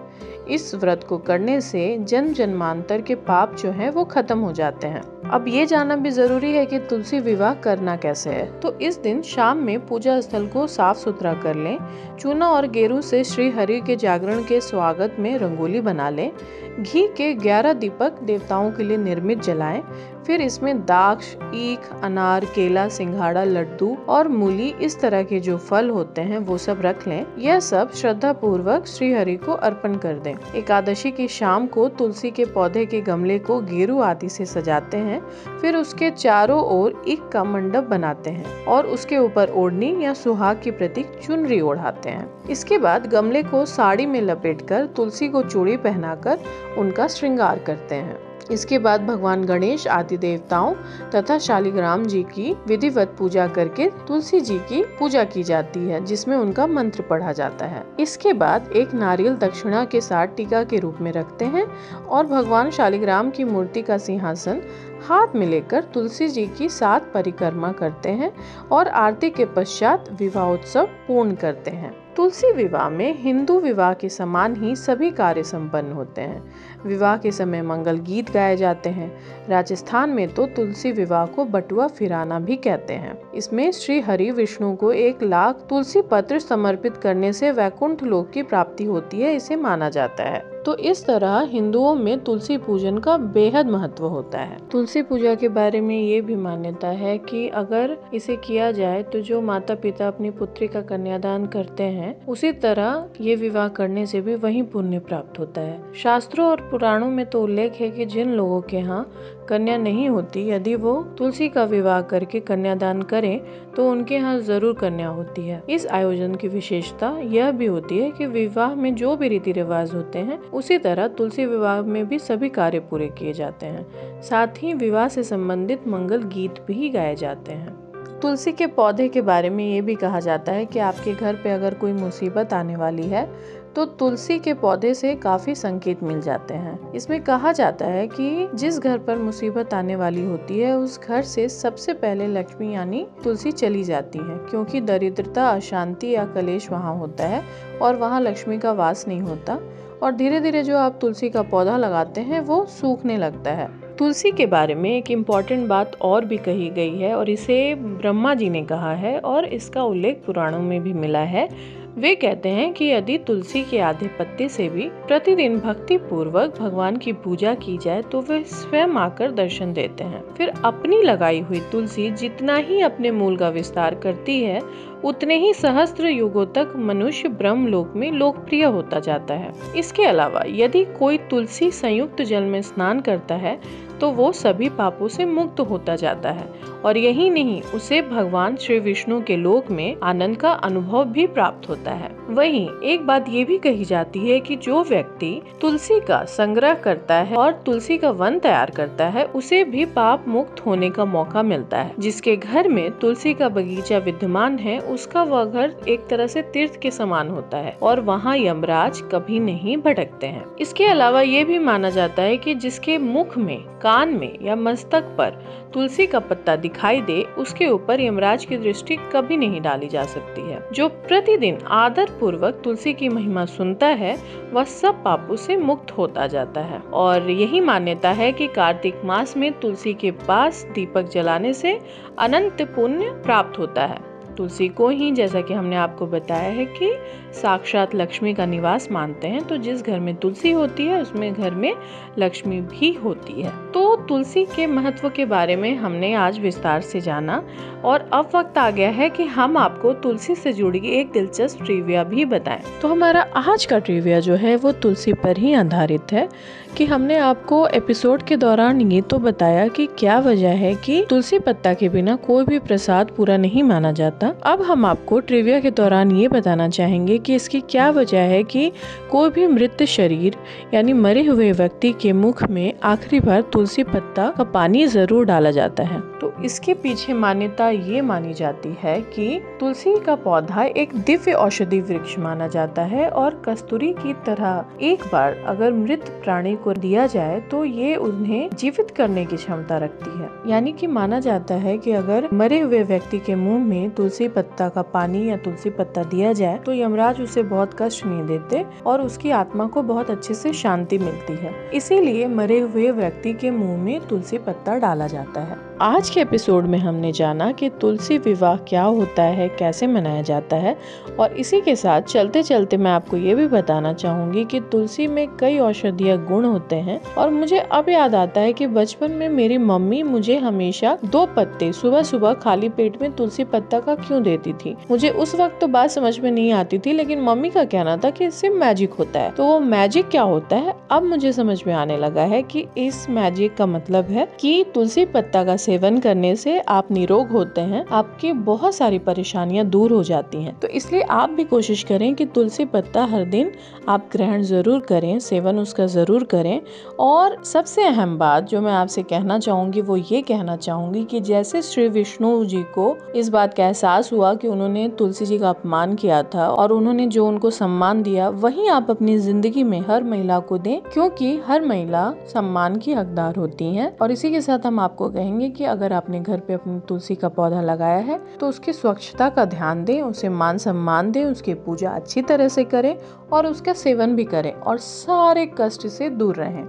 इस 0.51 0.75
व्रत 0.75 1.05
को 1.09 1.19
करने 1.19 1.61
से 1.61 1.99
जन्म 1.99 2.33
जन्मांतर 2.33 3.01
के 3.01 3.15
पाप 3.15 3.57
जो 3.57 3.71
हैं, 3.71 3.91
वो 3.91 4.05
खत्म 4.05 4.39
हो 4.39 4.53
जाते 4.53 4.87
हैं। 4.87 5.03
अब 5.31 5.45
ये 5.49 5.67
जानना 5.67 5.97
भी 5.97 6.11
ज़रूरी 6.11 6.53
है 6.53 6.67
कि 6.67 6.79
तुलसी 6.79 7.21
विवाह 7.21 7.55
करना 7.55 7.97
कैसे 7.97 8.31
है। 8.31 8.61
तो 8.61 8.73
इस 8.79 8.99
दिन 8.99 9.23
शाम 9.23 9.59
में 9.59 9.87
पूजा 9.87 10.21
स्थल 10.21 10.47
को 10.47 10.67
साफ़ 10.67 10.99
सुथरा 10.99 11.35
कर 11.35 11.55
लें, 11.55 11.79
चूना 12.21 12.49
और 12.49 12.67
गेरू 12.67 13.01
से 13.01 13.25
श्री 13.25 13.51
हरि 13.51 13.81
के 13.81 13.97
जागरण 13.97 14.43
के 14.45 14.61
स्वागत 14.61 15.17
में 15.19 15.39
रंगोली 15.39 15.81
बना 15.81 16.11
लें, 16.11 16.33
घी 16.81 17.07
के 17.07 17.35
11 17.35 17.73
दीपक 17.73 18.23
देवताओं 18.23 18.71
के 18.71 18.83
लिए 18.83 18.97
निर्मित 18.97 19.43
जलाएँ 19.43 19.83
फिर 20.27 20.41
इसमें 20.41 20.87
दाक्ष, 20.87 21.37
ईख, 21.55 21.81
अनार, 22.03 22.45
केला, 22.45 22.89
सिंघाड़ा, 22.89 23.45
लड्डू 23.45 23.97
और 24.09 24.29
मूली 24.29 24.75
इस 24.81 25.01
तरह 25.01 25.23
के 25.23 25.41
जो 25.41 25.57
फल 25.57 25.91
होते 25.91 26.21
हैं, 26.21 26.39
वो 26.39 26.59
सब 26.59 26.81
रख 26.81 27.09
लें। 27.09 27.27
यह 27.39 27.61
सब 27.61 27.93
श्रद्धा 27.93 28.33
पूर्वक 28.33 28.87
श्री 28.87 29.13
हरि 29.13 29.37
को 29.37 29.53
अर्पण 29.53 29.97
कर 29.97 30.15
दें। 30.15 30.35
एकादशी 30.55 31.11
की 31.11 31.29
शाम 31.29 31.67
को 31.67 31.89
तुलसी 31.89 32.31
के 32.31 32.45
पौधे 32.45 32.87
के 32.87 33.01
गमले 33.01 33.39
को 33.39 33.61
गेरू 33.61 34.01
आदि 34.01 34.29
से 34.29 34.45
सजाते 34.45 34.97
हैं। 34.97 35.23
फिर 35.61 35.77
उसके 35.77 36.11
चारों 36.11 36.61
ओर 36.63 37.05
ईख 37.09 37.23
का 37.33 37.45
मंडप 37.45 37.85
बनाते 37.85 38.31
हैं 38.31 38.65
और 38.65 38.87
उसके 38.87 39.19
ऊपर 39.19 39.51
ओढ़नी 39.51 40.05
या 40.05 40.15
सुहाग 40.15 40.61
की 40.65 40.71
प्रतीक 40.71 41.21
चुनरी 41.27 41.61
ओढ़ाते 41.61 42.11
हैं। 42.11 42.49
इसके 42.51 42.79
बाद 42.79 43.07
गमले 43.07 43.43
को 43.43 43.65
साड़ी 43.65 44.07
में 44.07 44.21
लपेटकर 44.21 44.87
तुलसी 44.87 45.29
को 45.29 45.43
चूड़ी 45.43 45.77
पहनाकर 45.77 46.39
उनका 46.79 47.07
श्रृंगार 47.07 47.59
करते 47.59 47.95
हैं। 47.95 48.30
इसके 48.51 48.79
बाद 48.79 49.07
भगवान 49.07 49.45
गणेश, 49.45 49.87
आदि 49.87 50.17
देवताओं 50.17 50.75
तथा 51.15 51.39
शालिग्राम 51.39 52.05
जी 52.05 52.23
की 52.23 52.55
विधिवत 52.67 53.15
पूजा 53.19 53.47
करके 53.47 53.89
तुलसी 54.09 54.41
जी 54.41 54.59
की 54.59 54.83
पूजा 54.99 55.25
की 55.25 55.43
जाती 55.43 55.81
है, 55.81 56.05
जिसमें 56.05 56.37
उनका 56.37 56.67
मंत्र 56.67 57.03
पढ़ा 57.03 57.33
जाता 57.33 57.67
है। 57.67 57.85
इसके 58.01 58.33
बाद 58.33 58.71
एक 58.73 58.95
नारियल 58.95 59.37
दक्षिणा 59.37 59.85
के 59.85 60.01
साथ 60.01 60.27
टीका 60.27 60.65
के 60.65 60.79
रूप 60.79 60.99
में 61.01 61.13
रखते 61.13 61.45
हैं 61.45 61.67
और 61.99 62.27
भगवान 62.27 62.71
शालिग्राम 62.71 63.31
की 63.31 63.45
मूर्ति 63.45 63.83
का 63.83 63.99
सिंहासन 63.99 64.63
हाथ 65.09 65.35
में 65.35 65.47
लेकर 65.47 65.85
तुलसी 65.85 66.29
जी 66.29 66.47
की 66.47 66.69
सात 66.69 67.11
परिक्रमा 67.15 67.73
करते 67.73 68.09
हैं 68.09 68.33
और 68.73 68.89
आरती 68.89 69.31
के 69.31 69.45
पश्चात 69.45 70.09
विवाहोत्सव 70.13 70.87
पूर्ण 71.09 71.35
करते 71.35 71.71
हैं। 71.71 72.00
तुलसी 72.17 72.53
विवाह 72.53 72.89
में 72.91 73.19
हिंदू 73.19 73.59
विवाह 73.61 73.95
के 73.95 74.09
समान 74.09 74.57
ही 74.57 74.77
सभी 74.77 75.11
कार्य 75.11 75.43
संपन्न 75.43 75.93
होते 75.93 76.21
हैं। 76.21 76.55
विवाह 76.87 77.17
के 77.17 77.31
समय 77.31 77.63
मंगल 77.63 77.99
गीत 77.99 78.31
गाए 78.31 78.57
जाते 78.57 78.91
हैं। 78.91 79.11
राजस्थान 79.49 80.11
में 80.11 80.29
तो 80.35 80.47
तुलसी 80.47 80.93
विवाह 80.93 81.27
को 81.27 81.45
बटुआ 81.45 81.87
फिराना 81.89 82.41
भी 82.41 82.57
कहते 82.57 82.95
हैं। 82.95 83.33
इसमें 83.33 83.71
श्री 83.73 84.01
हरि 84.01 84.31
विष्णु 84.31 84.77
को 84.77 84.93
एक 84.93 85.23
लाख 85.23 85.55
तुलसी 85.55 86.03
पत्र 86.03 86.39
समर्पित 86.39 86.97
करने 86.97 87.33
से 87.33 87.51
वैकुंठ 87.51 88.03
लोक 88.03 88.31
की 88.31 88.43
प्राप्ति 88.43 88.85
होती 88.85 89.21
है, 89.21 89.35
इसे 89.35 89.57
माना 89.57 89.89
जाता 89.89 90.23
है। 90.23 90.50
तो 90.67 90.75
इस 90.77 91.05
तरह 91.07 91.39
हिंदुओं 91.51 91.95
में 91.95 92.19
तुलसी 92.25 92.57
पूजन 92.59 92.99
का 92.99 93.17
बेहद 93.35 93.67
महत्व 93.69 94.05
होता 94.07 94.39
है। 94.41 94.59
तुलसी 94.69 95.03
पूजा 95.03 95.35
के 95.35 95.49
बारे 95.51 95.81
में 95.81 95.97
ये 95.97 96.21
भी 96.21 96.37
मान्यता 96.37 96.89
है 96.89 97.17
कि 97.21 97.47
अगर 97.51 97.97
इसे 98.15 98.37
किया 98.39 98.71
जाए 98.73 99.03
तो 99.03 99.21
जो 99.21 99.41
माता 99.43 99.75
पिता 99.77 100.09
अपनी 100.09 100.31
पुत्री 100.33 100.69
का 100.69 100.81
कन्यादान 100.83 101.47
करते 101.47 101.83
हैं, 101.83 102.15
उसी 102.27 102.53
तरह 102.55 103.09
ये 103.21 103.37
विवाह 103.37 103.69
करने 103.71 104.07
से 104.07 104.21
भी 104.21 104.35
वही 104.37 104.63
पुण्य 104.65 104.99
प्राप्त 105.01 105.39
होता 105.39 105.61
है। 105.61 105.93
शास्त्रों 105.95 106.49
और 106.49 106.69
पुराणों 106.71 107.11
में 107.11 107.25
तो 107.27 107.43
उल्लेख 107.43 107.81
है 107.81 107.91
कि 107.91 108.07
जिन 108.07 108.33
लोगों 108.33 108.61
के 108.61 108.77
यहाँ 108.77 109.05
कन्या 109.49 109.77
नहीं 109.79 110.09
होती, 110.09 110.47
यदि 110.49 110.75
वो 110.75 110.93
तुलसी 111.19 111.49
का 111.49 111.65
विवाह 111.65 112.01
करके 112.03 112.41
कन्यादान 112.41 113.01
करें 113.03 113.41
तो 113.77 113.91
उनके 113.91 114.15
यहाँ 114.15 114.39
ज़रूर 114.41 114.75
कन्या 114.75 115.09
होती 115.09 115.43
है। 115.43 115.63
इस 115.71 115.87
आयोजन 115.89 116.35
की 116.35 116.49
विशेषता 116.49 117.09
यह 117.23 117.51
भी 117.53 117.67
होती 117.67 117.99
है 117.99 118.11
कि 118.11 118.27
विवाह 118.29 118.75
में 118.75 118.95
जो 118.95 119.17
भी 119.17 119.29
रीति 119.29 119.53
रिवाज 119.53 119.95
होते 119.95 120.19
हैं 120.19 120.39
उसी 120.53 120.79
तरह 120.79 121.09
तुलसी 121.09 121.47
विवाह 121.47 121.83
में 121.83 122.07
भी 122.09 122.19
सभी 122.19 122.49
कार्य 122.49 122.79
पूरे 122.81 123.09
किए 123.09 123.33
जाते 123.33 123.67
हैं। 123.67 124.21
साथ 124.23 124.63
ही 124.63 124.75
विवाह 124.75 125.09
से 125.09 125.23
संबंधित 125.23 125.87
मंगल 125.89 126.23
गीत 126.25 126.65
भी 126.67 126.89
गाए 126.89 127.15
जाते 127.15 127.53
हैं। 127.53 127.79
तुलसी 128.21 128.53
के 128.53 128.67
पौधे 128.67 129.09
के 129.09 129.21
बारे 129.21 129.51
में 129.51 129.65
ये 129.65 129.81
भी 129.81 129.95
कहा 129.95 130.21
जाता 130.21 130.53
है 130.53 130.65
कि 130.67 130.79
आपके 130.79 131.15
घर 131.15 131.35
पे 131.35 131.51
अगर 131.51 131.75
कोई 131.75 131.93
मुसीबत 131.93 132.53
आने 132.53 132.77
वाली 132.77 133.07
है 133.09 133.29
तो 133.77 133.85
तुलसी 133.85 134.39
के 134.39 134.53
पौधे 134.55 134.93
से 134.95 135.15
काफ़ी 135.15 135.55
संकेत 135.55 136.03
मिल 136.03 136.21
जाते 136.21 136.55
हैं। 136.55 136.93
इसमें 136.93 137.23
कहा 137.23 137.53
जाता 137.53 137.87
है 137.87 138.07
कि 138.09 138.49
जिस 138.55 138.79
घर 138.79 138.99
पर 138.99 139.19
मुसीबत 139.19 139.75
आने 139.75 139.97
वाली 139.97 140.25
होती 140.25 140.59
है, 140.59 140.77
उस 140.77 140.99
घर 141.01 141.23
से 141.23 141.49
सबसे 141.49 141.93
पहले 141.95 142.27
लक्ष्मी 142.29 142.75
यानी 142.75 143.07
तुलसी 143.25 143.53
चली 143.53 143.85
जाती 143.85 144.19
है, 144.19 144.39
क्योंकि 144.41 144.81
दरिद्रता, 144.81 145.49
अशांति 145.49 146.11
या 146.11 146.25
कलेश 146.27 146.71
वहाँ 146.71 146.97
होता 146.97 147.27
है 147.27 147.43
और 147.83 147.97
वहाँ 147.97 148.21
लक्ष्मी 148.21 148.59
का 148.59 148.73
वास 148.73 149.07
नहीं 149.09 149.21
होता। 149.21 149.59
और 150.03 150.13
धीरे 150.13 150.41
धीरे 150.41 150.63
जो 150.63 150.77
आप 150.79 150.99
तुलसी 151.01 151.31
का 151.31 151.43
पौधा 151.43 151.77
लगाते 151.77 152.21
हैं, 152.21 152.41
वो 152.41 152.65
सूखने 152.71 153.17
लगता 153.17 153.51
है। 153.51 153.69
तुलसी 153.97 154.31
के 154.31 154.47
बारे 154.47 154.75
में 154.75 154.91
एक 154.91 155.11
इंपॉर्टेंट 155.11 155.67
बात 155.69 155.97
और 156.01 156.25
भी 156.25 156.37
कही 156.39 156.69
गई 156.71 156.97
है 156.99 157.15
और 157.15 157.31
इसे 157.31 157.75
ब्रह्मा 157.75 158.35
जी 158.35 158.49
ने 158.51 158.63
कहा 158.63 158.95
है 158.95 159.19
और 159.19 159.45
इसका 159.45 159.83
उल्लेख 159.83 160.23
पुराणों 160.27 160.61
में 160.61 160.81
भी 160.83 160.93
मिला 160.93 161.23
है। 161.27 161.49
वे 161.97 162.15
कहते 162.15 162.49
हैं 162.49 162.73
कि 162.73 162.85
यदि 162.85 163.17
तुलसी 163.19 163.63
के 163.65 163.79
आधे 163.79 164.07
पत्ते 164.19 164.49
से 164.49 164.69
भी 164.69 164.89
प्रतिदिन 165.07 165.59
भक्ति 165.59 165.97
पूर्वक 165.99 166.59
भगवान 166.59 166.97
की 166.97 167.13
पूजा 167.15 167.55
की 167.55 167.77
जाए 167.79 168.03
तो 168.03 168.21
वे 168.21 168.43
स्वयं 168.45 168.95
आकर 168.97 169.31
दर्शन 169.31 169.73
देते 169.73 170.05
हैं। 170.05 170.23
फिर 170.35 170.53
अपनी 170.65 171.03
लगाई 171.03 171.41
हुई 171.41 171.61
तुलसी 171.73 172.11
जितना 172.11 172.57
ही 172.57 172.81
अपने 172.81 173.11
मूल 173.11 173.37
का 173.37 173.49
विस्तार 173.49 173.95
करती 173.95 174.43
है 174.43 174.61
उतने 175.05 175.37
ही 175.37 175.53
सहस्त्र 175.55 176.09
युगों 176.09 176.47
तक 176.47 176.73
मनुष्य 176.77 177.29
ब्रह्म 177.29 177.67
लोक 177.67 177.93
में 177.97 178.11
लोकप्रिय 178.13 178.65
होता 178.65 179.01
जाता 179.01 179.35
है। 179.35 179.53
इसके 179.77 180.05
अलावा, 180.05 180.43
यदि 180.47 180.85
कोई 180.99 181.19
तुलसी 181.19 181.71
संयुक्त 181.71 182.23
जल 182.23 182.43
में 182.43 182.63
स्नान 182.63 183.01
करता 183.01 183.35
है 183.35 183.91
तो 184.01 184.11
वो 184.11 184.31
सभी 184.33 184.69
पापों 184.69 185.09
से 185.09 185.25
मुक्त 185.25 185.61
होता 185.61 185.95
जाता 185.97 186.31
है। 186.31 186.47
और 186.85 186.97
यही 186.97 187.29
नहीं, 187.31 187.63
उसे 187.63 188.01
भगवान 188.03 188.57
श्री 188.57 188.79
विष्णु 188.79 189.21
के 189.23 189.37
लोक 189.37 189.71
में 189.71 189.97
आनंद 190.03 190.37
का 190.37 190.53
अनुभव 190.53 191.05
भी 191.05 191.27
प्राप्त 191.27 191.69
होता 191.69 191.91
है। 191.91 192.11
वहीं, 192.31 192.69
एक 192.85 193.07
बात 193.07 193.29
ये 193.29 193.45
भी 193.45 193.59
कही 193.59 193.85
जाती 193.85 194.31
है 194.31 194.41
कि 194.41 194.57
जो 194.57 194.83
व्यक्ति 194.83 195.43
तुलसी 195.61 196.01
का 196.01 196.25
संग्रह 196.25 196.75
करता 196.75 197.15
है 197.15 197.37
और 197.37 197.53
तुलसी 197.53 197.99
का 197.99 198.11
वन 198.11 198.39
तैयार 198.39 198.71
करता 198.71 199.07
है, 199.07 199.25
उसे 199.25 199.63
भी 199.65 199.85
पाप 199.85 200.25
मुक्त 200.29 200.67
होने 200.67 200.91
का 200.91 201.05
मौका 201.05 201.43
मिलता 201.43 201.79
है, 201.79 201.95
जिसके 201.99 202.37
घर 202.37 202.69
में 202.69 202.91
तुलसी 202.91 203.35
का 203.35 203.49
बगीचा 203.49 203.99
विद्यमान 203.99 204.59
है 204.59 204.79
उसका 204.91 205.23
वह 205.23 205.45
घर 205.45 205.77
एक 205.89 206.07
तरह 206.07 206.27
से 206.27 206.43
तीर्थ 206.43 206.81
के 206.81 206.91
समान 206.91 207.29
होता 207.29 207.57
है 207.57 207.77
और 207.83 208.01
वहाँ 208.01 208.37
यमराज 208.37 209.01
कभी 209.01 209.41
नहीं 209.41 209.77
भटकते 209.77 210.27
हैं। 210.27 210.45
इसके 210.61 210.87
अलावा 210.87 211.21
ये 211.21 211.45
भी 211.45 211.59
माना 211.59 211.91
जाता 211.91 212.23
है 212.23 212.37
कि 212.37 212.55
जिसके 212.55 212.99
मुख 212.99 213.39
में, 213.39 213.63
कान 213.63 214.09
में 214.09 214.39
या 214.43 214.57
मस्तक 214.57 215.03
पर 215.19 215.31
तुलसी 215.75 216.07
का 216.07 216.19
पत्ता 216.19 216.57
दिखाई 216.57 217.01
दे, 217.01 217.23
उसके 217.23 217.67
ऊपर 217.67 218.01
यमराज 218.01 218.45
की 218.45 218.57
दृष्टि 218.57 218.97
कभी 218.97 219.37
नहीं 219.37 219.61
डाली 219.61 219.89
जा 219.89 220.03
सकती 220.03 220.41
है। 220.41 220.69
जो 220.73 220.89
प्रतिदिन 220.89 221.59
आदर 221.67 222.11
पूर्वक 222.21 222.61
तुलसी 222.65 222.95
की 222.95 223.09
महिमा 223.09 223.45
सुनता 223.45 223.87
है, 223.87 224.19
वह 224.53 224.65
सब 224.65 225.03
पापों 225.05 225.37
से 225.37 225.57
मुक्त 225.57 225.91
होता 225.91 226.27
जाता 226.27 226.61
है। 226.61 226.79
और 226.79 227.31
यही 227.31 227.61
मान्यता 227.61 228.11
है 228.11 228.33
कि 228.33 228.47
कार्तिक 228.47 229.01
मास 229.05 229.37
में 229.37 229.53
तुलसी 229.53 229.95
के 229.95 230.11
पास 230.11 230.67
दीपक 230.75 231.03
जलाने 231.03 231.53
से 231.53 231.81
अनंत 232.19 232.63
पुण्य 232.63 233.11
प्राप्त 233.11 233.59
होता 233.59 233.87
है। 233.87 234.10
तुलसी 234.41 234.69
को 234.69 234.89
ही, 234.89 235.11
जैसा 235.13 235.41
कि 235.41 235.55
हमने 235.55 235.77
आपको 235.77 236.07
बताया 236.07 236.51
है 236.51 236.65
कि 236.67 236.93
साक्षात 237.33 237.95
लक्ष्मी 237.95 238.33
का 238.35 238.45
निवास 238.47 238.91
मानते 238.93 239.29
हैं 239.29 239.43
तो 239.45 239.57
जिस 239.57 239.83
घर 239.83 239.99
में 240.01 240.15
तुलसी 240.15 240.51
होती 240.51 240.87
है, 240.87 241.01
उसमें 241.03 241.33
घर 241.33 241.55
में 241.55 241.75
लक्ष्मी 242.19 242.61
भी 242.61 242.93
होती 242.95 243.43
है। 243.43 243.51
तो 243.73 243.95
तुलसी 244.09 244.45
के 244.45 244.67
महत्व 244.67 245.09
के 245.09 245.25
बारे 245.25 245.57
में 245.57 245.75
हमने 245.77 246.13
आज 246.15 246.39
विस्तार 246.39 246.81
से 246.81 247.01
जाना 247.01 247.43
और 247.85 248.09
अब 248.13 248.31
वक्त 248.35 248.59
आ 248.59 248.71
गया 248.71 248.89
है 248.91 249.09
कि 249.11 249.25
हम 249.25 249.57
आपको 249.57 249.93
तुलसी 249.93 250.35
से 250.35 250.53
जुड़ी 250.53 250.81
एक 250.91 251.11
दिलचस्प 251.13 251.63
ट्रिविया 251.65 252.05
भी 252.05 252.25
बताएँ। 252.25 252.63
तो 252.83 252.89
हमारा 252.89 253.27
आज 253.37 253.65
का 253.65 253.79
ट्रिविया 253.79 254.21
जो 254.21 254.35
है, 254.35 254.57
वो 254.57 254.73
तुलसी 254.73 255.13
पर 255.13 255.37
ही 255.37 255.53
आधारित 255.55 256.13
है 256.13 256.29
कि 256.77 256.85
हमने 256.85 257.17
आपको 257.19 257.67
एपिसोड 257.67 258.23
के 258.23 258.37
दौरान 258.37 258.81
ये 258.83 259.01
तो 259.01 259.19
बताया 259.19 259.69
कि 259.69 259.87
क्या 259.99 260.19
वजह 260.19 260.57
है 260.57 260.75
कि 260.75 261.05
तुलसी 261.11 261.39
पत्ता 261.39 261.75
के 261.75 261.89
बिना 261.89 262.17
कोई 262.17 262.45
भी 262.45 262.59
प्रसाद 262.59 263.11
पूरा 263.11 263.37
नहीं 263.37 263.63
माना 263.63 263.93
जाता। 263.93 264.30
अब 264.45 264.63
हम 264.63 264.85
आपको 264.87 265.21
ट्रिविया 265.21 265.61
के 265.61 265.71
दौरान 265.71 266.13
ये 266.13 266.29
बताना 266.29 266.69
चाहेंगे 266.69 267.19
कि 267.19 267.35
इसकी 267.35 267.61
क्या 267.61 267.91
वजह 267.91 268.21
है 268.21 268.43
कि 268.45 268.71
कोई 269.11 269.31
भी 269.31 269.47
मृत 269.47 269.83
शरीर, 269.83 270.37
यानी 270.75 270.93
मरे 270.93 271.23
हुए 271.25 271.51
व्यक्ति 271.53 271.93
के 271.93 272.13
मुख 272.13 272.43
में 272.51 272.73
आखिरी 272.83 273.21
बार 273.21 273.41
तुलसी 273.43 273.85
पत्ता 273.85 274.31
का 274.31 274.45
पानी 274.45 274.87
ज़रूर 274.87 275.25
डाला 275.25 275.51
जाता 275.51 275.83
है। 275.83 276.01
तो 276.21 276.33
इसके 276.45 276.75
पीछे 276.75 277.13
मान्यता 277.13 277.69
ये 277.69 278.01
मानी 278.01 278.35
जाती 278.35 278.77
है 278.83 279.01
कि 279.03 279.41
तुलसी 279.61 279.99
का 280.01 280.15
पौधा 280.15 280.63
एक 280.65 280.95
दिव्य 280.97 281.33
औषधि 281.33 281.81
वृक्ष 281.81 282.19
माना 282.19 282.49
जाता 282.49 282.83
है 282.83 283.09
और 283.11 283.43
कस्तूरी 283.45 283.93
की 283.93 284.13
तरह 284.27 284.65
एक 284.83 285.05
बार 285.13 285.37
अगर 285.47 285.73
मृत 285.73 286.09
प्राणी 286.25 286.55
को 286.57 286.73
दिया 286.73 287.07
जाए 287.07 287.41
तो 287.41 287.65
ये 287.65 287.95
उन्हें 287.97 288.49
जीवित 288.55 288.91
करने 288.91 289.25
की 289.25 289.37
क्षमता 289.37 289.79
रखती 289.79 290.19
है। 290.19 290.29
यानी 290.51 290.73
कि 290.73 290.87
माना 290.87 291.21
जाता 291.21 291.55
है 291.55 291.77
कि 291.79 291.93
अगर 291.93 292.29
मरे 292.33 292.59
हुए 292.61 292.83
व्यक्ति 292.83 293.19
के 293.19 293.35
मुँह 293.35 293.65
में 293.65 293.91
तुलसी 293.91 294.10
पत्ता 294.29 294.69
का 294.69 294.83
पानी 294.83 295.29
या 295.31 295.37
तुलसी 295.37 295.71
पत्ता 295.71 296.03
दिया 296.05 296.33
जाए 296.33 296.59
तो 296.59 296.73
यमराज 296.73 297.21
उसे 297.21 297.43
बहुत 297.43 297.77
कष्ट 297.79 298.07
नहीं 298.07 298.27
देते 298.27 298.65
और 298.87 299.01
उसकी 299.01 299.31
आत्मा 299.31 299.67
को 299.67 299.83
बहुत 299.83 300.11
अच्छे 300.11 300.35
से 300.35 300.53
शांति 300.53 300.99
मिलती 300.99 301.33
है। 301.33 301.71
इसीलिए 301.71 302.29
मरे 302.29 302.61
हुए 302.61 302.91
व्यक्ति 302.91 303.33
के 303.33 303.51
मुँह 303.51 303.83
में 303.83 304.01
तुलसी 304.01 304.39
पत्ता 304.39 304.77
डाला 304.77 305.07
जाता 305.07 305.41
है। 305.41 305.70
आज 305.83 306.11
के 306.11 306.21
एपिसोड 306.21 306.65
में 306.65 306.79
हमने 306.79 307.13
जाना 307.13 307.53
कि 307.53 307.69
तुलसी 307.69 308.19
विवाह 308.19 308.57
क्या 308.57 308.83
होता 308.83 309.23
है, 309.23 309.49
कैसे 309.49 309.87
मनाया 309.87 310.23
जाता 310.23 310.57
है 310.57 310.77
और 311.21 311.33
इसी 311.33 311.61
के 311.61 311.77
साथ 311.77 312.01
चलते 312.01 312.43
चलते 312.43 312.77
मैं 312.77 312.91
आपको 312.91 313.17
ये 313.17 313.35
भी 313.35 313.47
बताना 313.47 313.93
चाहूँगी 313.93 314.45
कि 314.45 314.61
तुलसी 314.61 315.07
में 315.07 315.37
कई 315.37 315.59
औषधीय 315.59 316.17
गुण 316.17 316.45
होते 316.45 316.77
हैं 316.77 317.01
और 317.19 317.31
मुझे 317.31 317.59
अब 317.59 317.89
याद 317.89 318.15
आता 318.15 318.41
है 318.41 318.53
कि 318.53 318.67
बचपन 318.67 319.11
में 319.11 319.29
मेरी 319.29 319.59
मम्मी 319.59 320.03
मुझे 320.03 320.37
हमेशा 320.37 320.99
दो 321.05 321.27
पत्ते 321.27 321.73
सुबह 321.73 322.03
सुबह 322.03 322.35
खाली 322.35 322.69
पेट 322.69 323.03
में 323.03 323.13
तुलसी 323.13 323.45
पत्ता 323.45 323.81
का 323.81 323.95
क्यों 323.95 324.23
देती 324.23 324.53
थी? 324.53 324.77
मुझे 324.91 325.09
उस 325.09 325.35
वक्त 325.35 325.59
तो 325.61 325.67
बात 325.67 325.91
समझ 325.91 326.21
में 326.21 326.31
नहीं 326.31 326.53
आती 326.53 326.79
थी, 326.79 326.93
लेकिन 326.93 327.21
मम्मी 327.21 327.51
का 327.51 327.65
कहना 327.65 327.97
था 327.97 328.11
कि 328.11 328.25
इससे 328.25 328.49
मैजिक 328.49 328.93
होता 328.93 329.21
है। 329.21 329.31
तो 329.31 329.45
वो 329.45 329.61
मैजिक 329.61 330.09
क्या 330.09 330.23
होता 330.23 330.57
है? 330.57 330.75
अब 330.91 331.03
मुझे 331.03 331.33
समझ 331.33 331.63
में 331.67 331.75
आने 331.75 331.97
लगा 331.97 332.23
है 332.23 332.43
कि 332.43 332.67
इस 332.79 333.11
मैजिक 333.11 333.57
का 333.57 333.67
मतलब 333.67 334.05
है 334.05 334.29
कि 334.41 334.65
तुलसी 334.75 335.05
पत्ता 335.05 335.45
का 335.45 335.57
सेवन 335.71 335.99
करने 336.01 336.35
से 336.37 336.59
आप 336.61 336.91
निरोग 336.93 337.29
होते 337.31 337.61
हैं, 337.63 337.85
आपकी 337.89 338.33
बहुत 338.45 338.75
सारी 338.75 338.99
परेशानियाँ 339.01 339.65
दूर 339.67 339.93
हो 339.93 340.03
जाती 340.05 340.43
हैं। 340.43 340.59
तो 340.61 340.69
इसलिए 340.71 341.03
आप 341.03 341.31
भी 341.31 341.45
कोशिश 341.45 341.83
करें 341.83 342.15
कि 342.15 342.25
तुलसी 342.27 342.65
पत्ता 342.67 343.05
हर 343.05 343.25
दिन 343.27 343.51
आप 343.89 344.09
ग्रहण 344.13 344.43
ज़रूर 344.43 344.81
करें, 344.81 345.19
सेवन 345.21 345.59
उसका 345.59 345.87
ज़रूर 345.89 346.25
करें। 346.25 346.61
और 347.01 347.37
सबसे 347.45 347.85
अहम 347.85 348.17
बात 348.19 348.49
जो 348.49 348.61
मैं 348.61 348.73
आपसे 348.73 349.03
कहना 349.03 349.39
चाहूँगी, 349.39 349.81
वो 349.81 349.97
ये 349.97 350.21
कहना 350.23 350.57
चाहूँगी 350.59 351.05
कि 351.05 351.21
जैसे 351.21 351.63
श्री 351.63 351.87
विष्णु 351.91 352.45
जी 352.45 352.63
को 352.75 352.97
इस 353.17 353.29
बात 353.29 353.55
का 353.55 353.67
एहसास 353.67 354.13
हुआ 354.13 354.35
कि 354.35 354.49
उन्होंने 354.49 354.89
तुलसी 354.99 355.27
जी 355.27 355.39
का 355.39 355.51
अपमान 355.51 355.95
किया 355.95 356.23
था 356.25 356.49
और 356.49 356.73
उन्होंने 356.73 357.07
जो 357.09 357.27
उनको 357.27 357.51
सम्मान 357.53 358.03
दिया, 358.03 358.29
वही 358.29 358.67
आप 358.69 358.91
अपनी 358.91 359.17
ज़िंदगी 359.21 359.63
में 359.65 359.81
हर 359.81 360.03
महिला 360.05 360.39
को 360.41 360.59
दें, 360.59 360.81
क्योंकि 360.93 361.37
हर 361.47 361.65
महिला 361.65 362.11
सम्मान 362.35 362.77
की 362.77 362.93
हकदार 362.93 363.37
होती 363.37 363.75
है। 363.75 363.91
और 364.03 364.13
इसी 364.13 364.31
के 364.31 364.41
साथ 364.41 364.67
हम 364.67 364.81
आपको 364.81 365.09
कहेंगे 365.11 365.49
कि 365.61 365.65
अगर 365.67 365.93
आपने 365.93 366.19
घर 366.21 366.41
पे 366.41 366.55
अपनी 366.55 366.79
तुलसी 366.89 367.15
का 367.15 367.29
पौधा 367.29 367.61
लगाया 367.63 367.99
है 367.99 368.19
तो 368.39 368.49
उसकी 368.49 368.73
स्वच्छता 368.73 369.29
का 369.29 369.45
ध्यान 369.45 369.85
दें, 369.85 370.01
उसे 370.03 370.29
मान 370.31 370.59
सम्मान 370.59 371.11
दें, 371.13 371.25
उसकी 371.25 371.55
पूजा 371.57 371.91
अच्छी 371.91 372.23
तरह 372.23 372.49
से 372.49 372.65
करें 372.65 372.97
और 373.33 373.47
उसका 373.47 373.73
सेवन 373.73 374.15
भी 374.17 374.25
करें 374.25 374.53
और 374.53 374.79
सारे 374.79 375.45
कष्ट 375.59 375.87
से 375.89 376.09
दूर 376.11 376.37
रहें। 376.37 376.65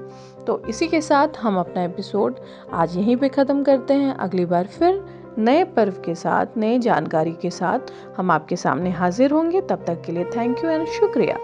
तो 0.48 0.62
इसी 0.70 0.88
के 0.88 1.02
साथ 1.02 1.38
हम 1.42 1.60
अपना 1.60 1.84
एपिसोड 1.84 2.40
आज 2.74 2.98
यहीं 2.98 3.16
पे 3.18 3.30
ख़त्म 3.30 3.64
करते 3.64 3.94
हैं। 3.94 4.14
अगली 4.16 4.46
बार 4.46 4.68
फिर 4.68 5.04
नए 5.38 5.64
पर्व 5.76 6.02
के 6.06 6.16
साथ, 6.16 6.58
नए 6.58 6.78
जानकारी 6.80 7.34
के 7.42 7.50
साथ 7.50 7.92
हम 8.18 8.32
आपके 8.32 8.56
सामने 8.56 8.92
हाजिर 8.92 9.32
होंगे। 9.32 9.62
तब 9.62 9.86
तक 9.88 10.02
के 10.02 10.12
लिए 10.12 10.26
थैंक 10.36 10.64
यू 10.64 10.70
एंड 10.70 10.86
शुक्रिया। 10.90 11.38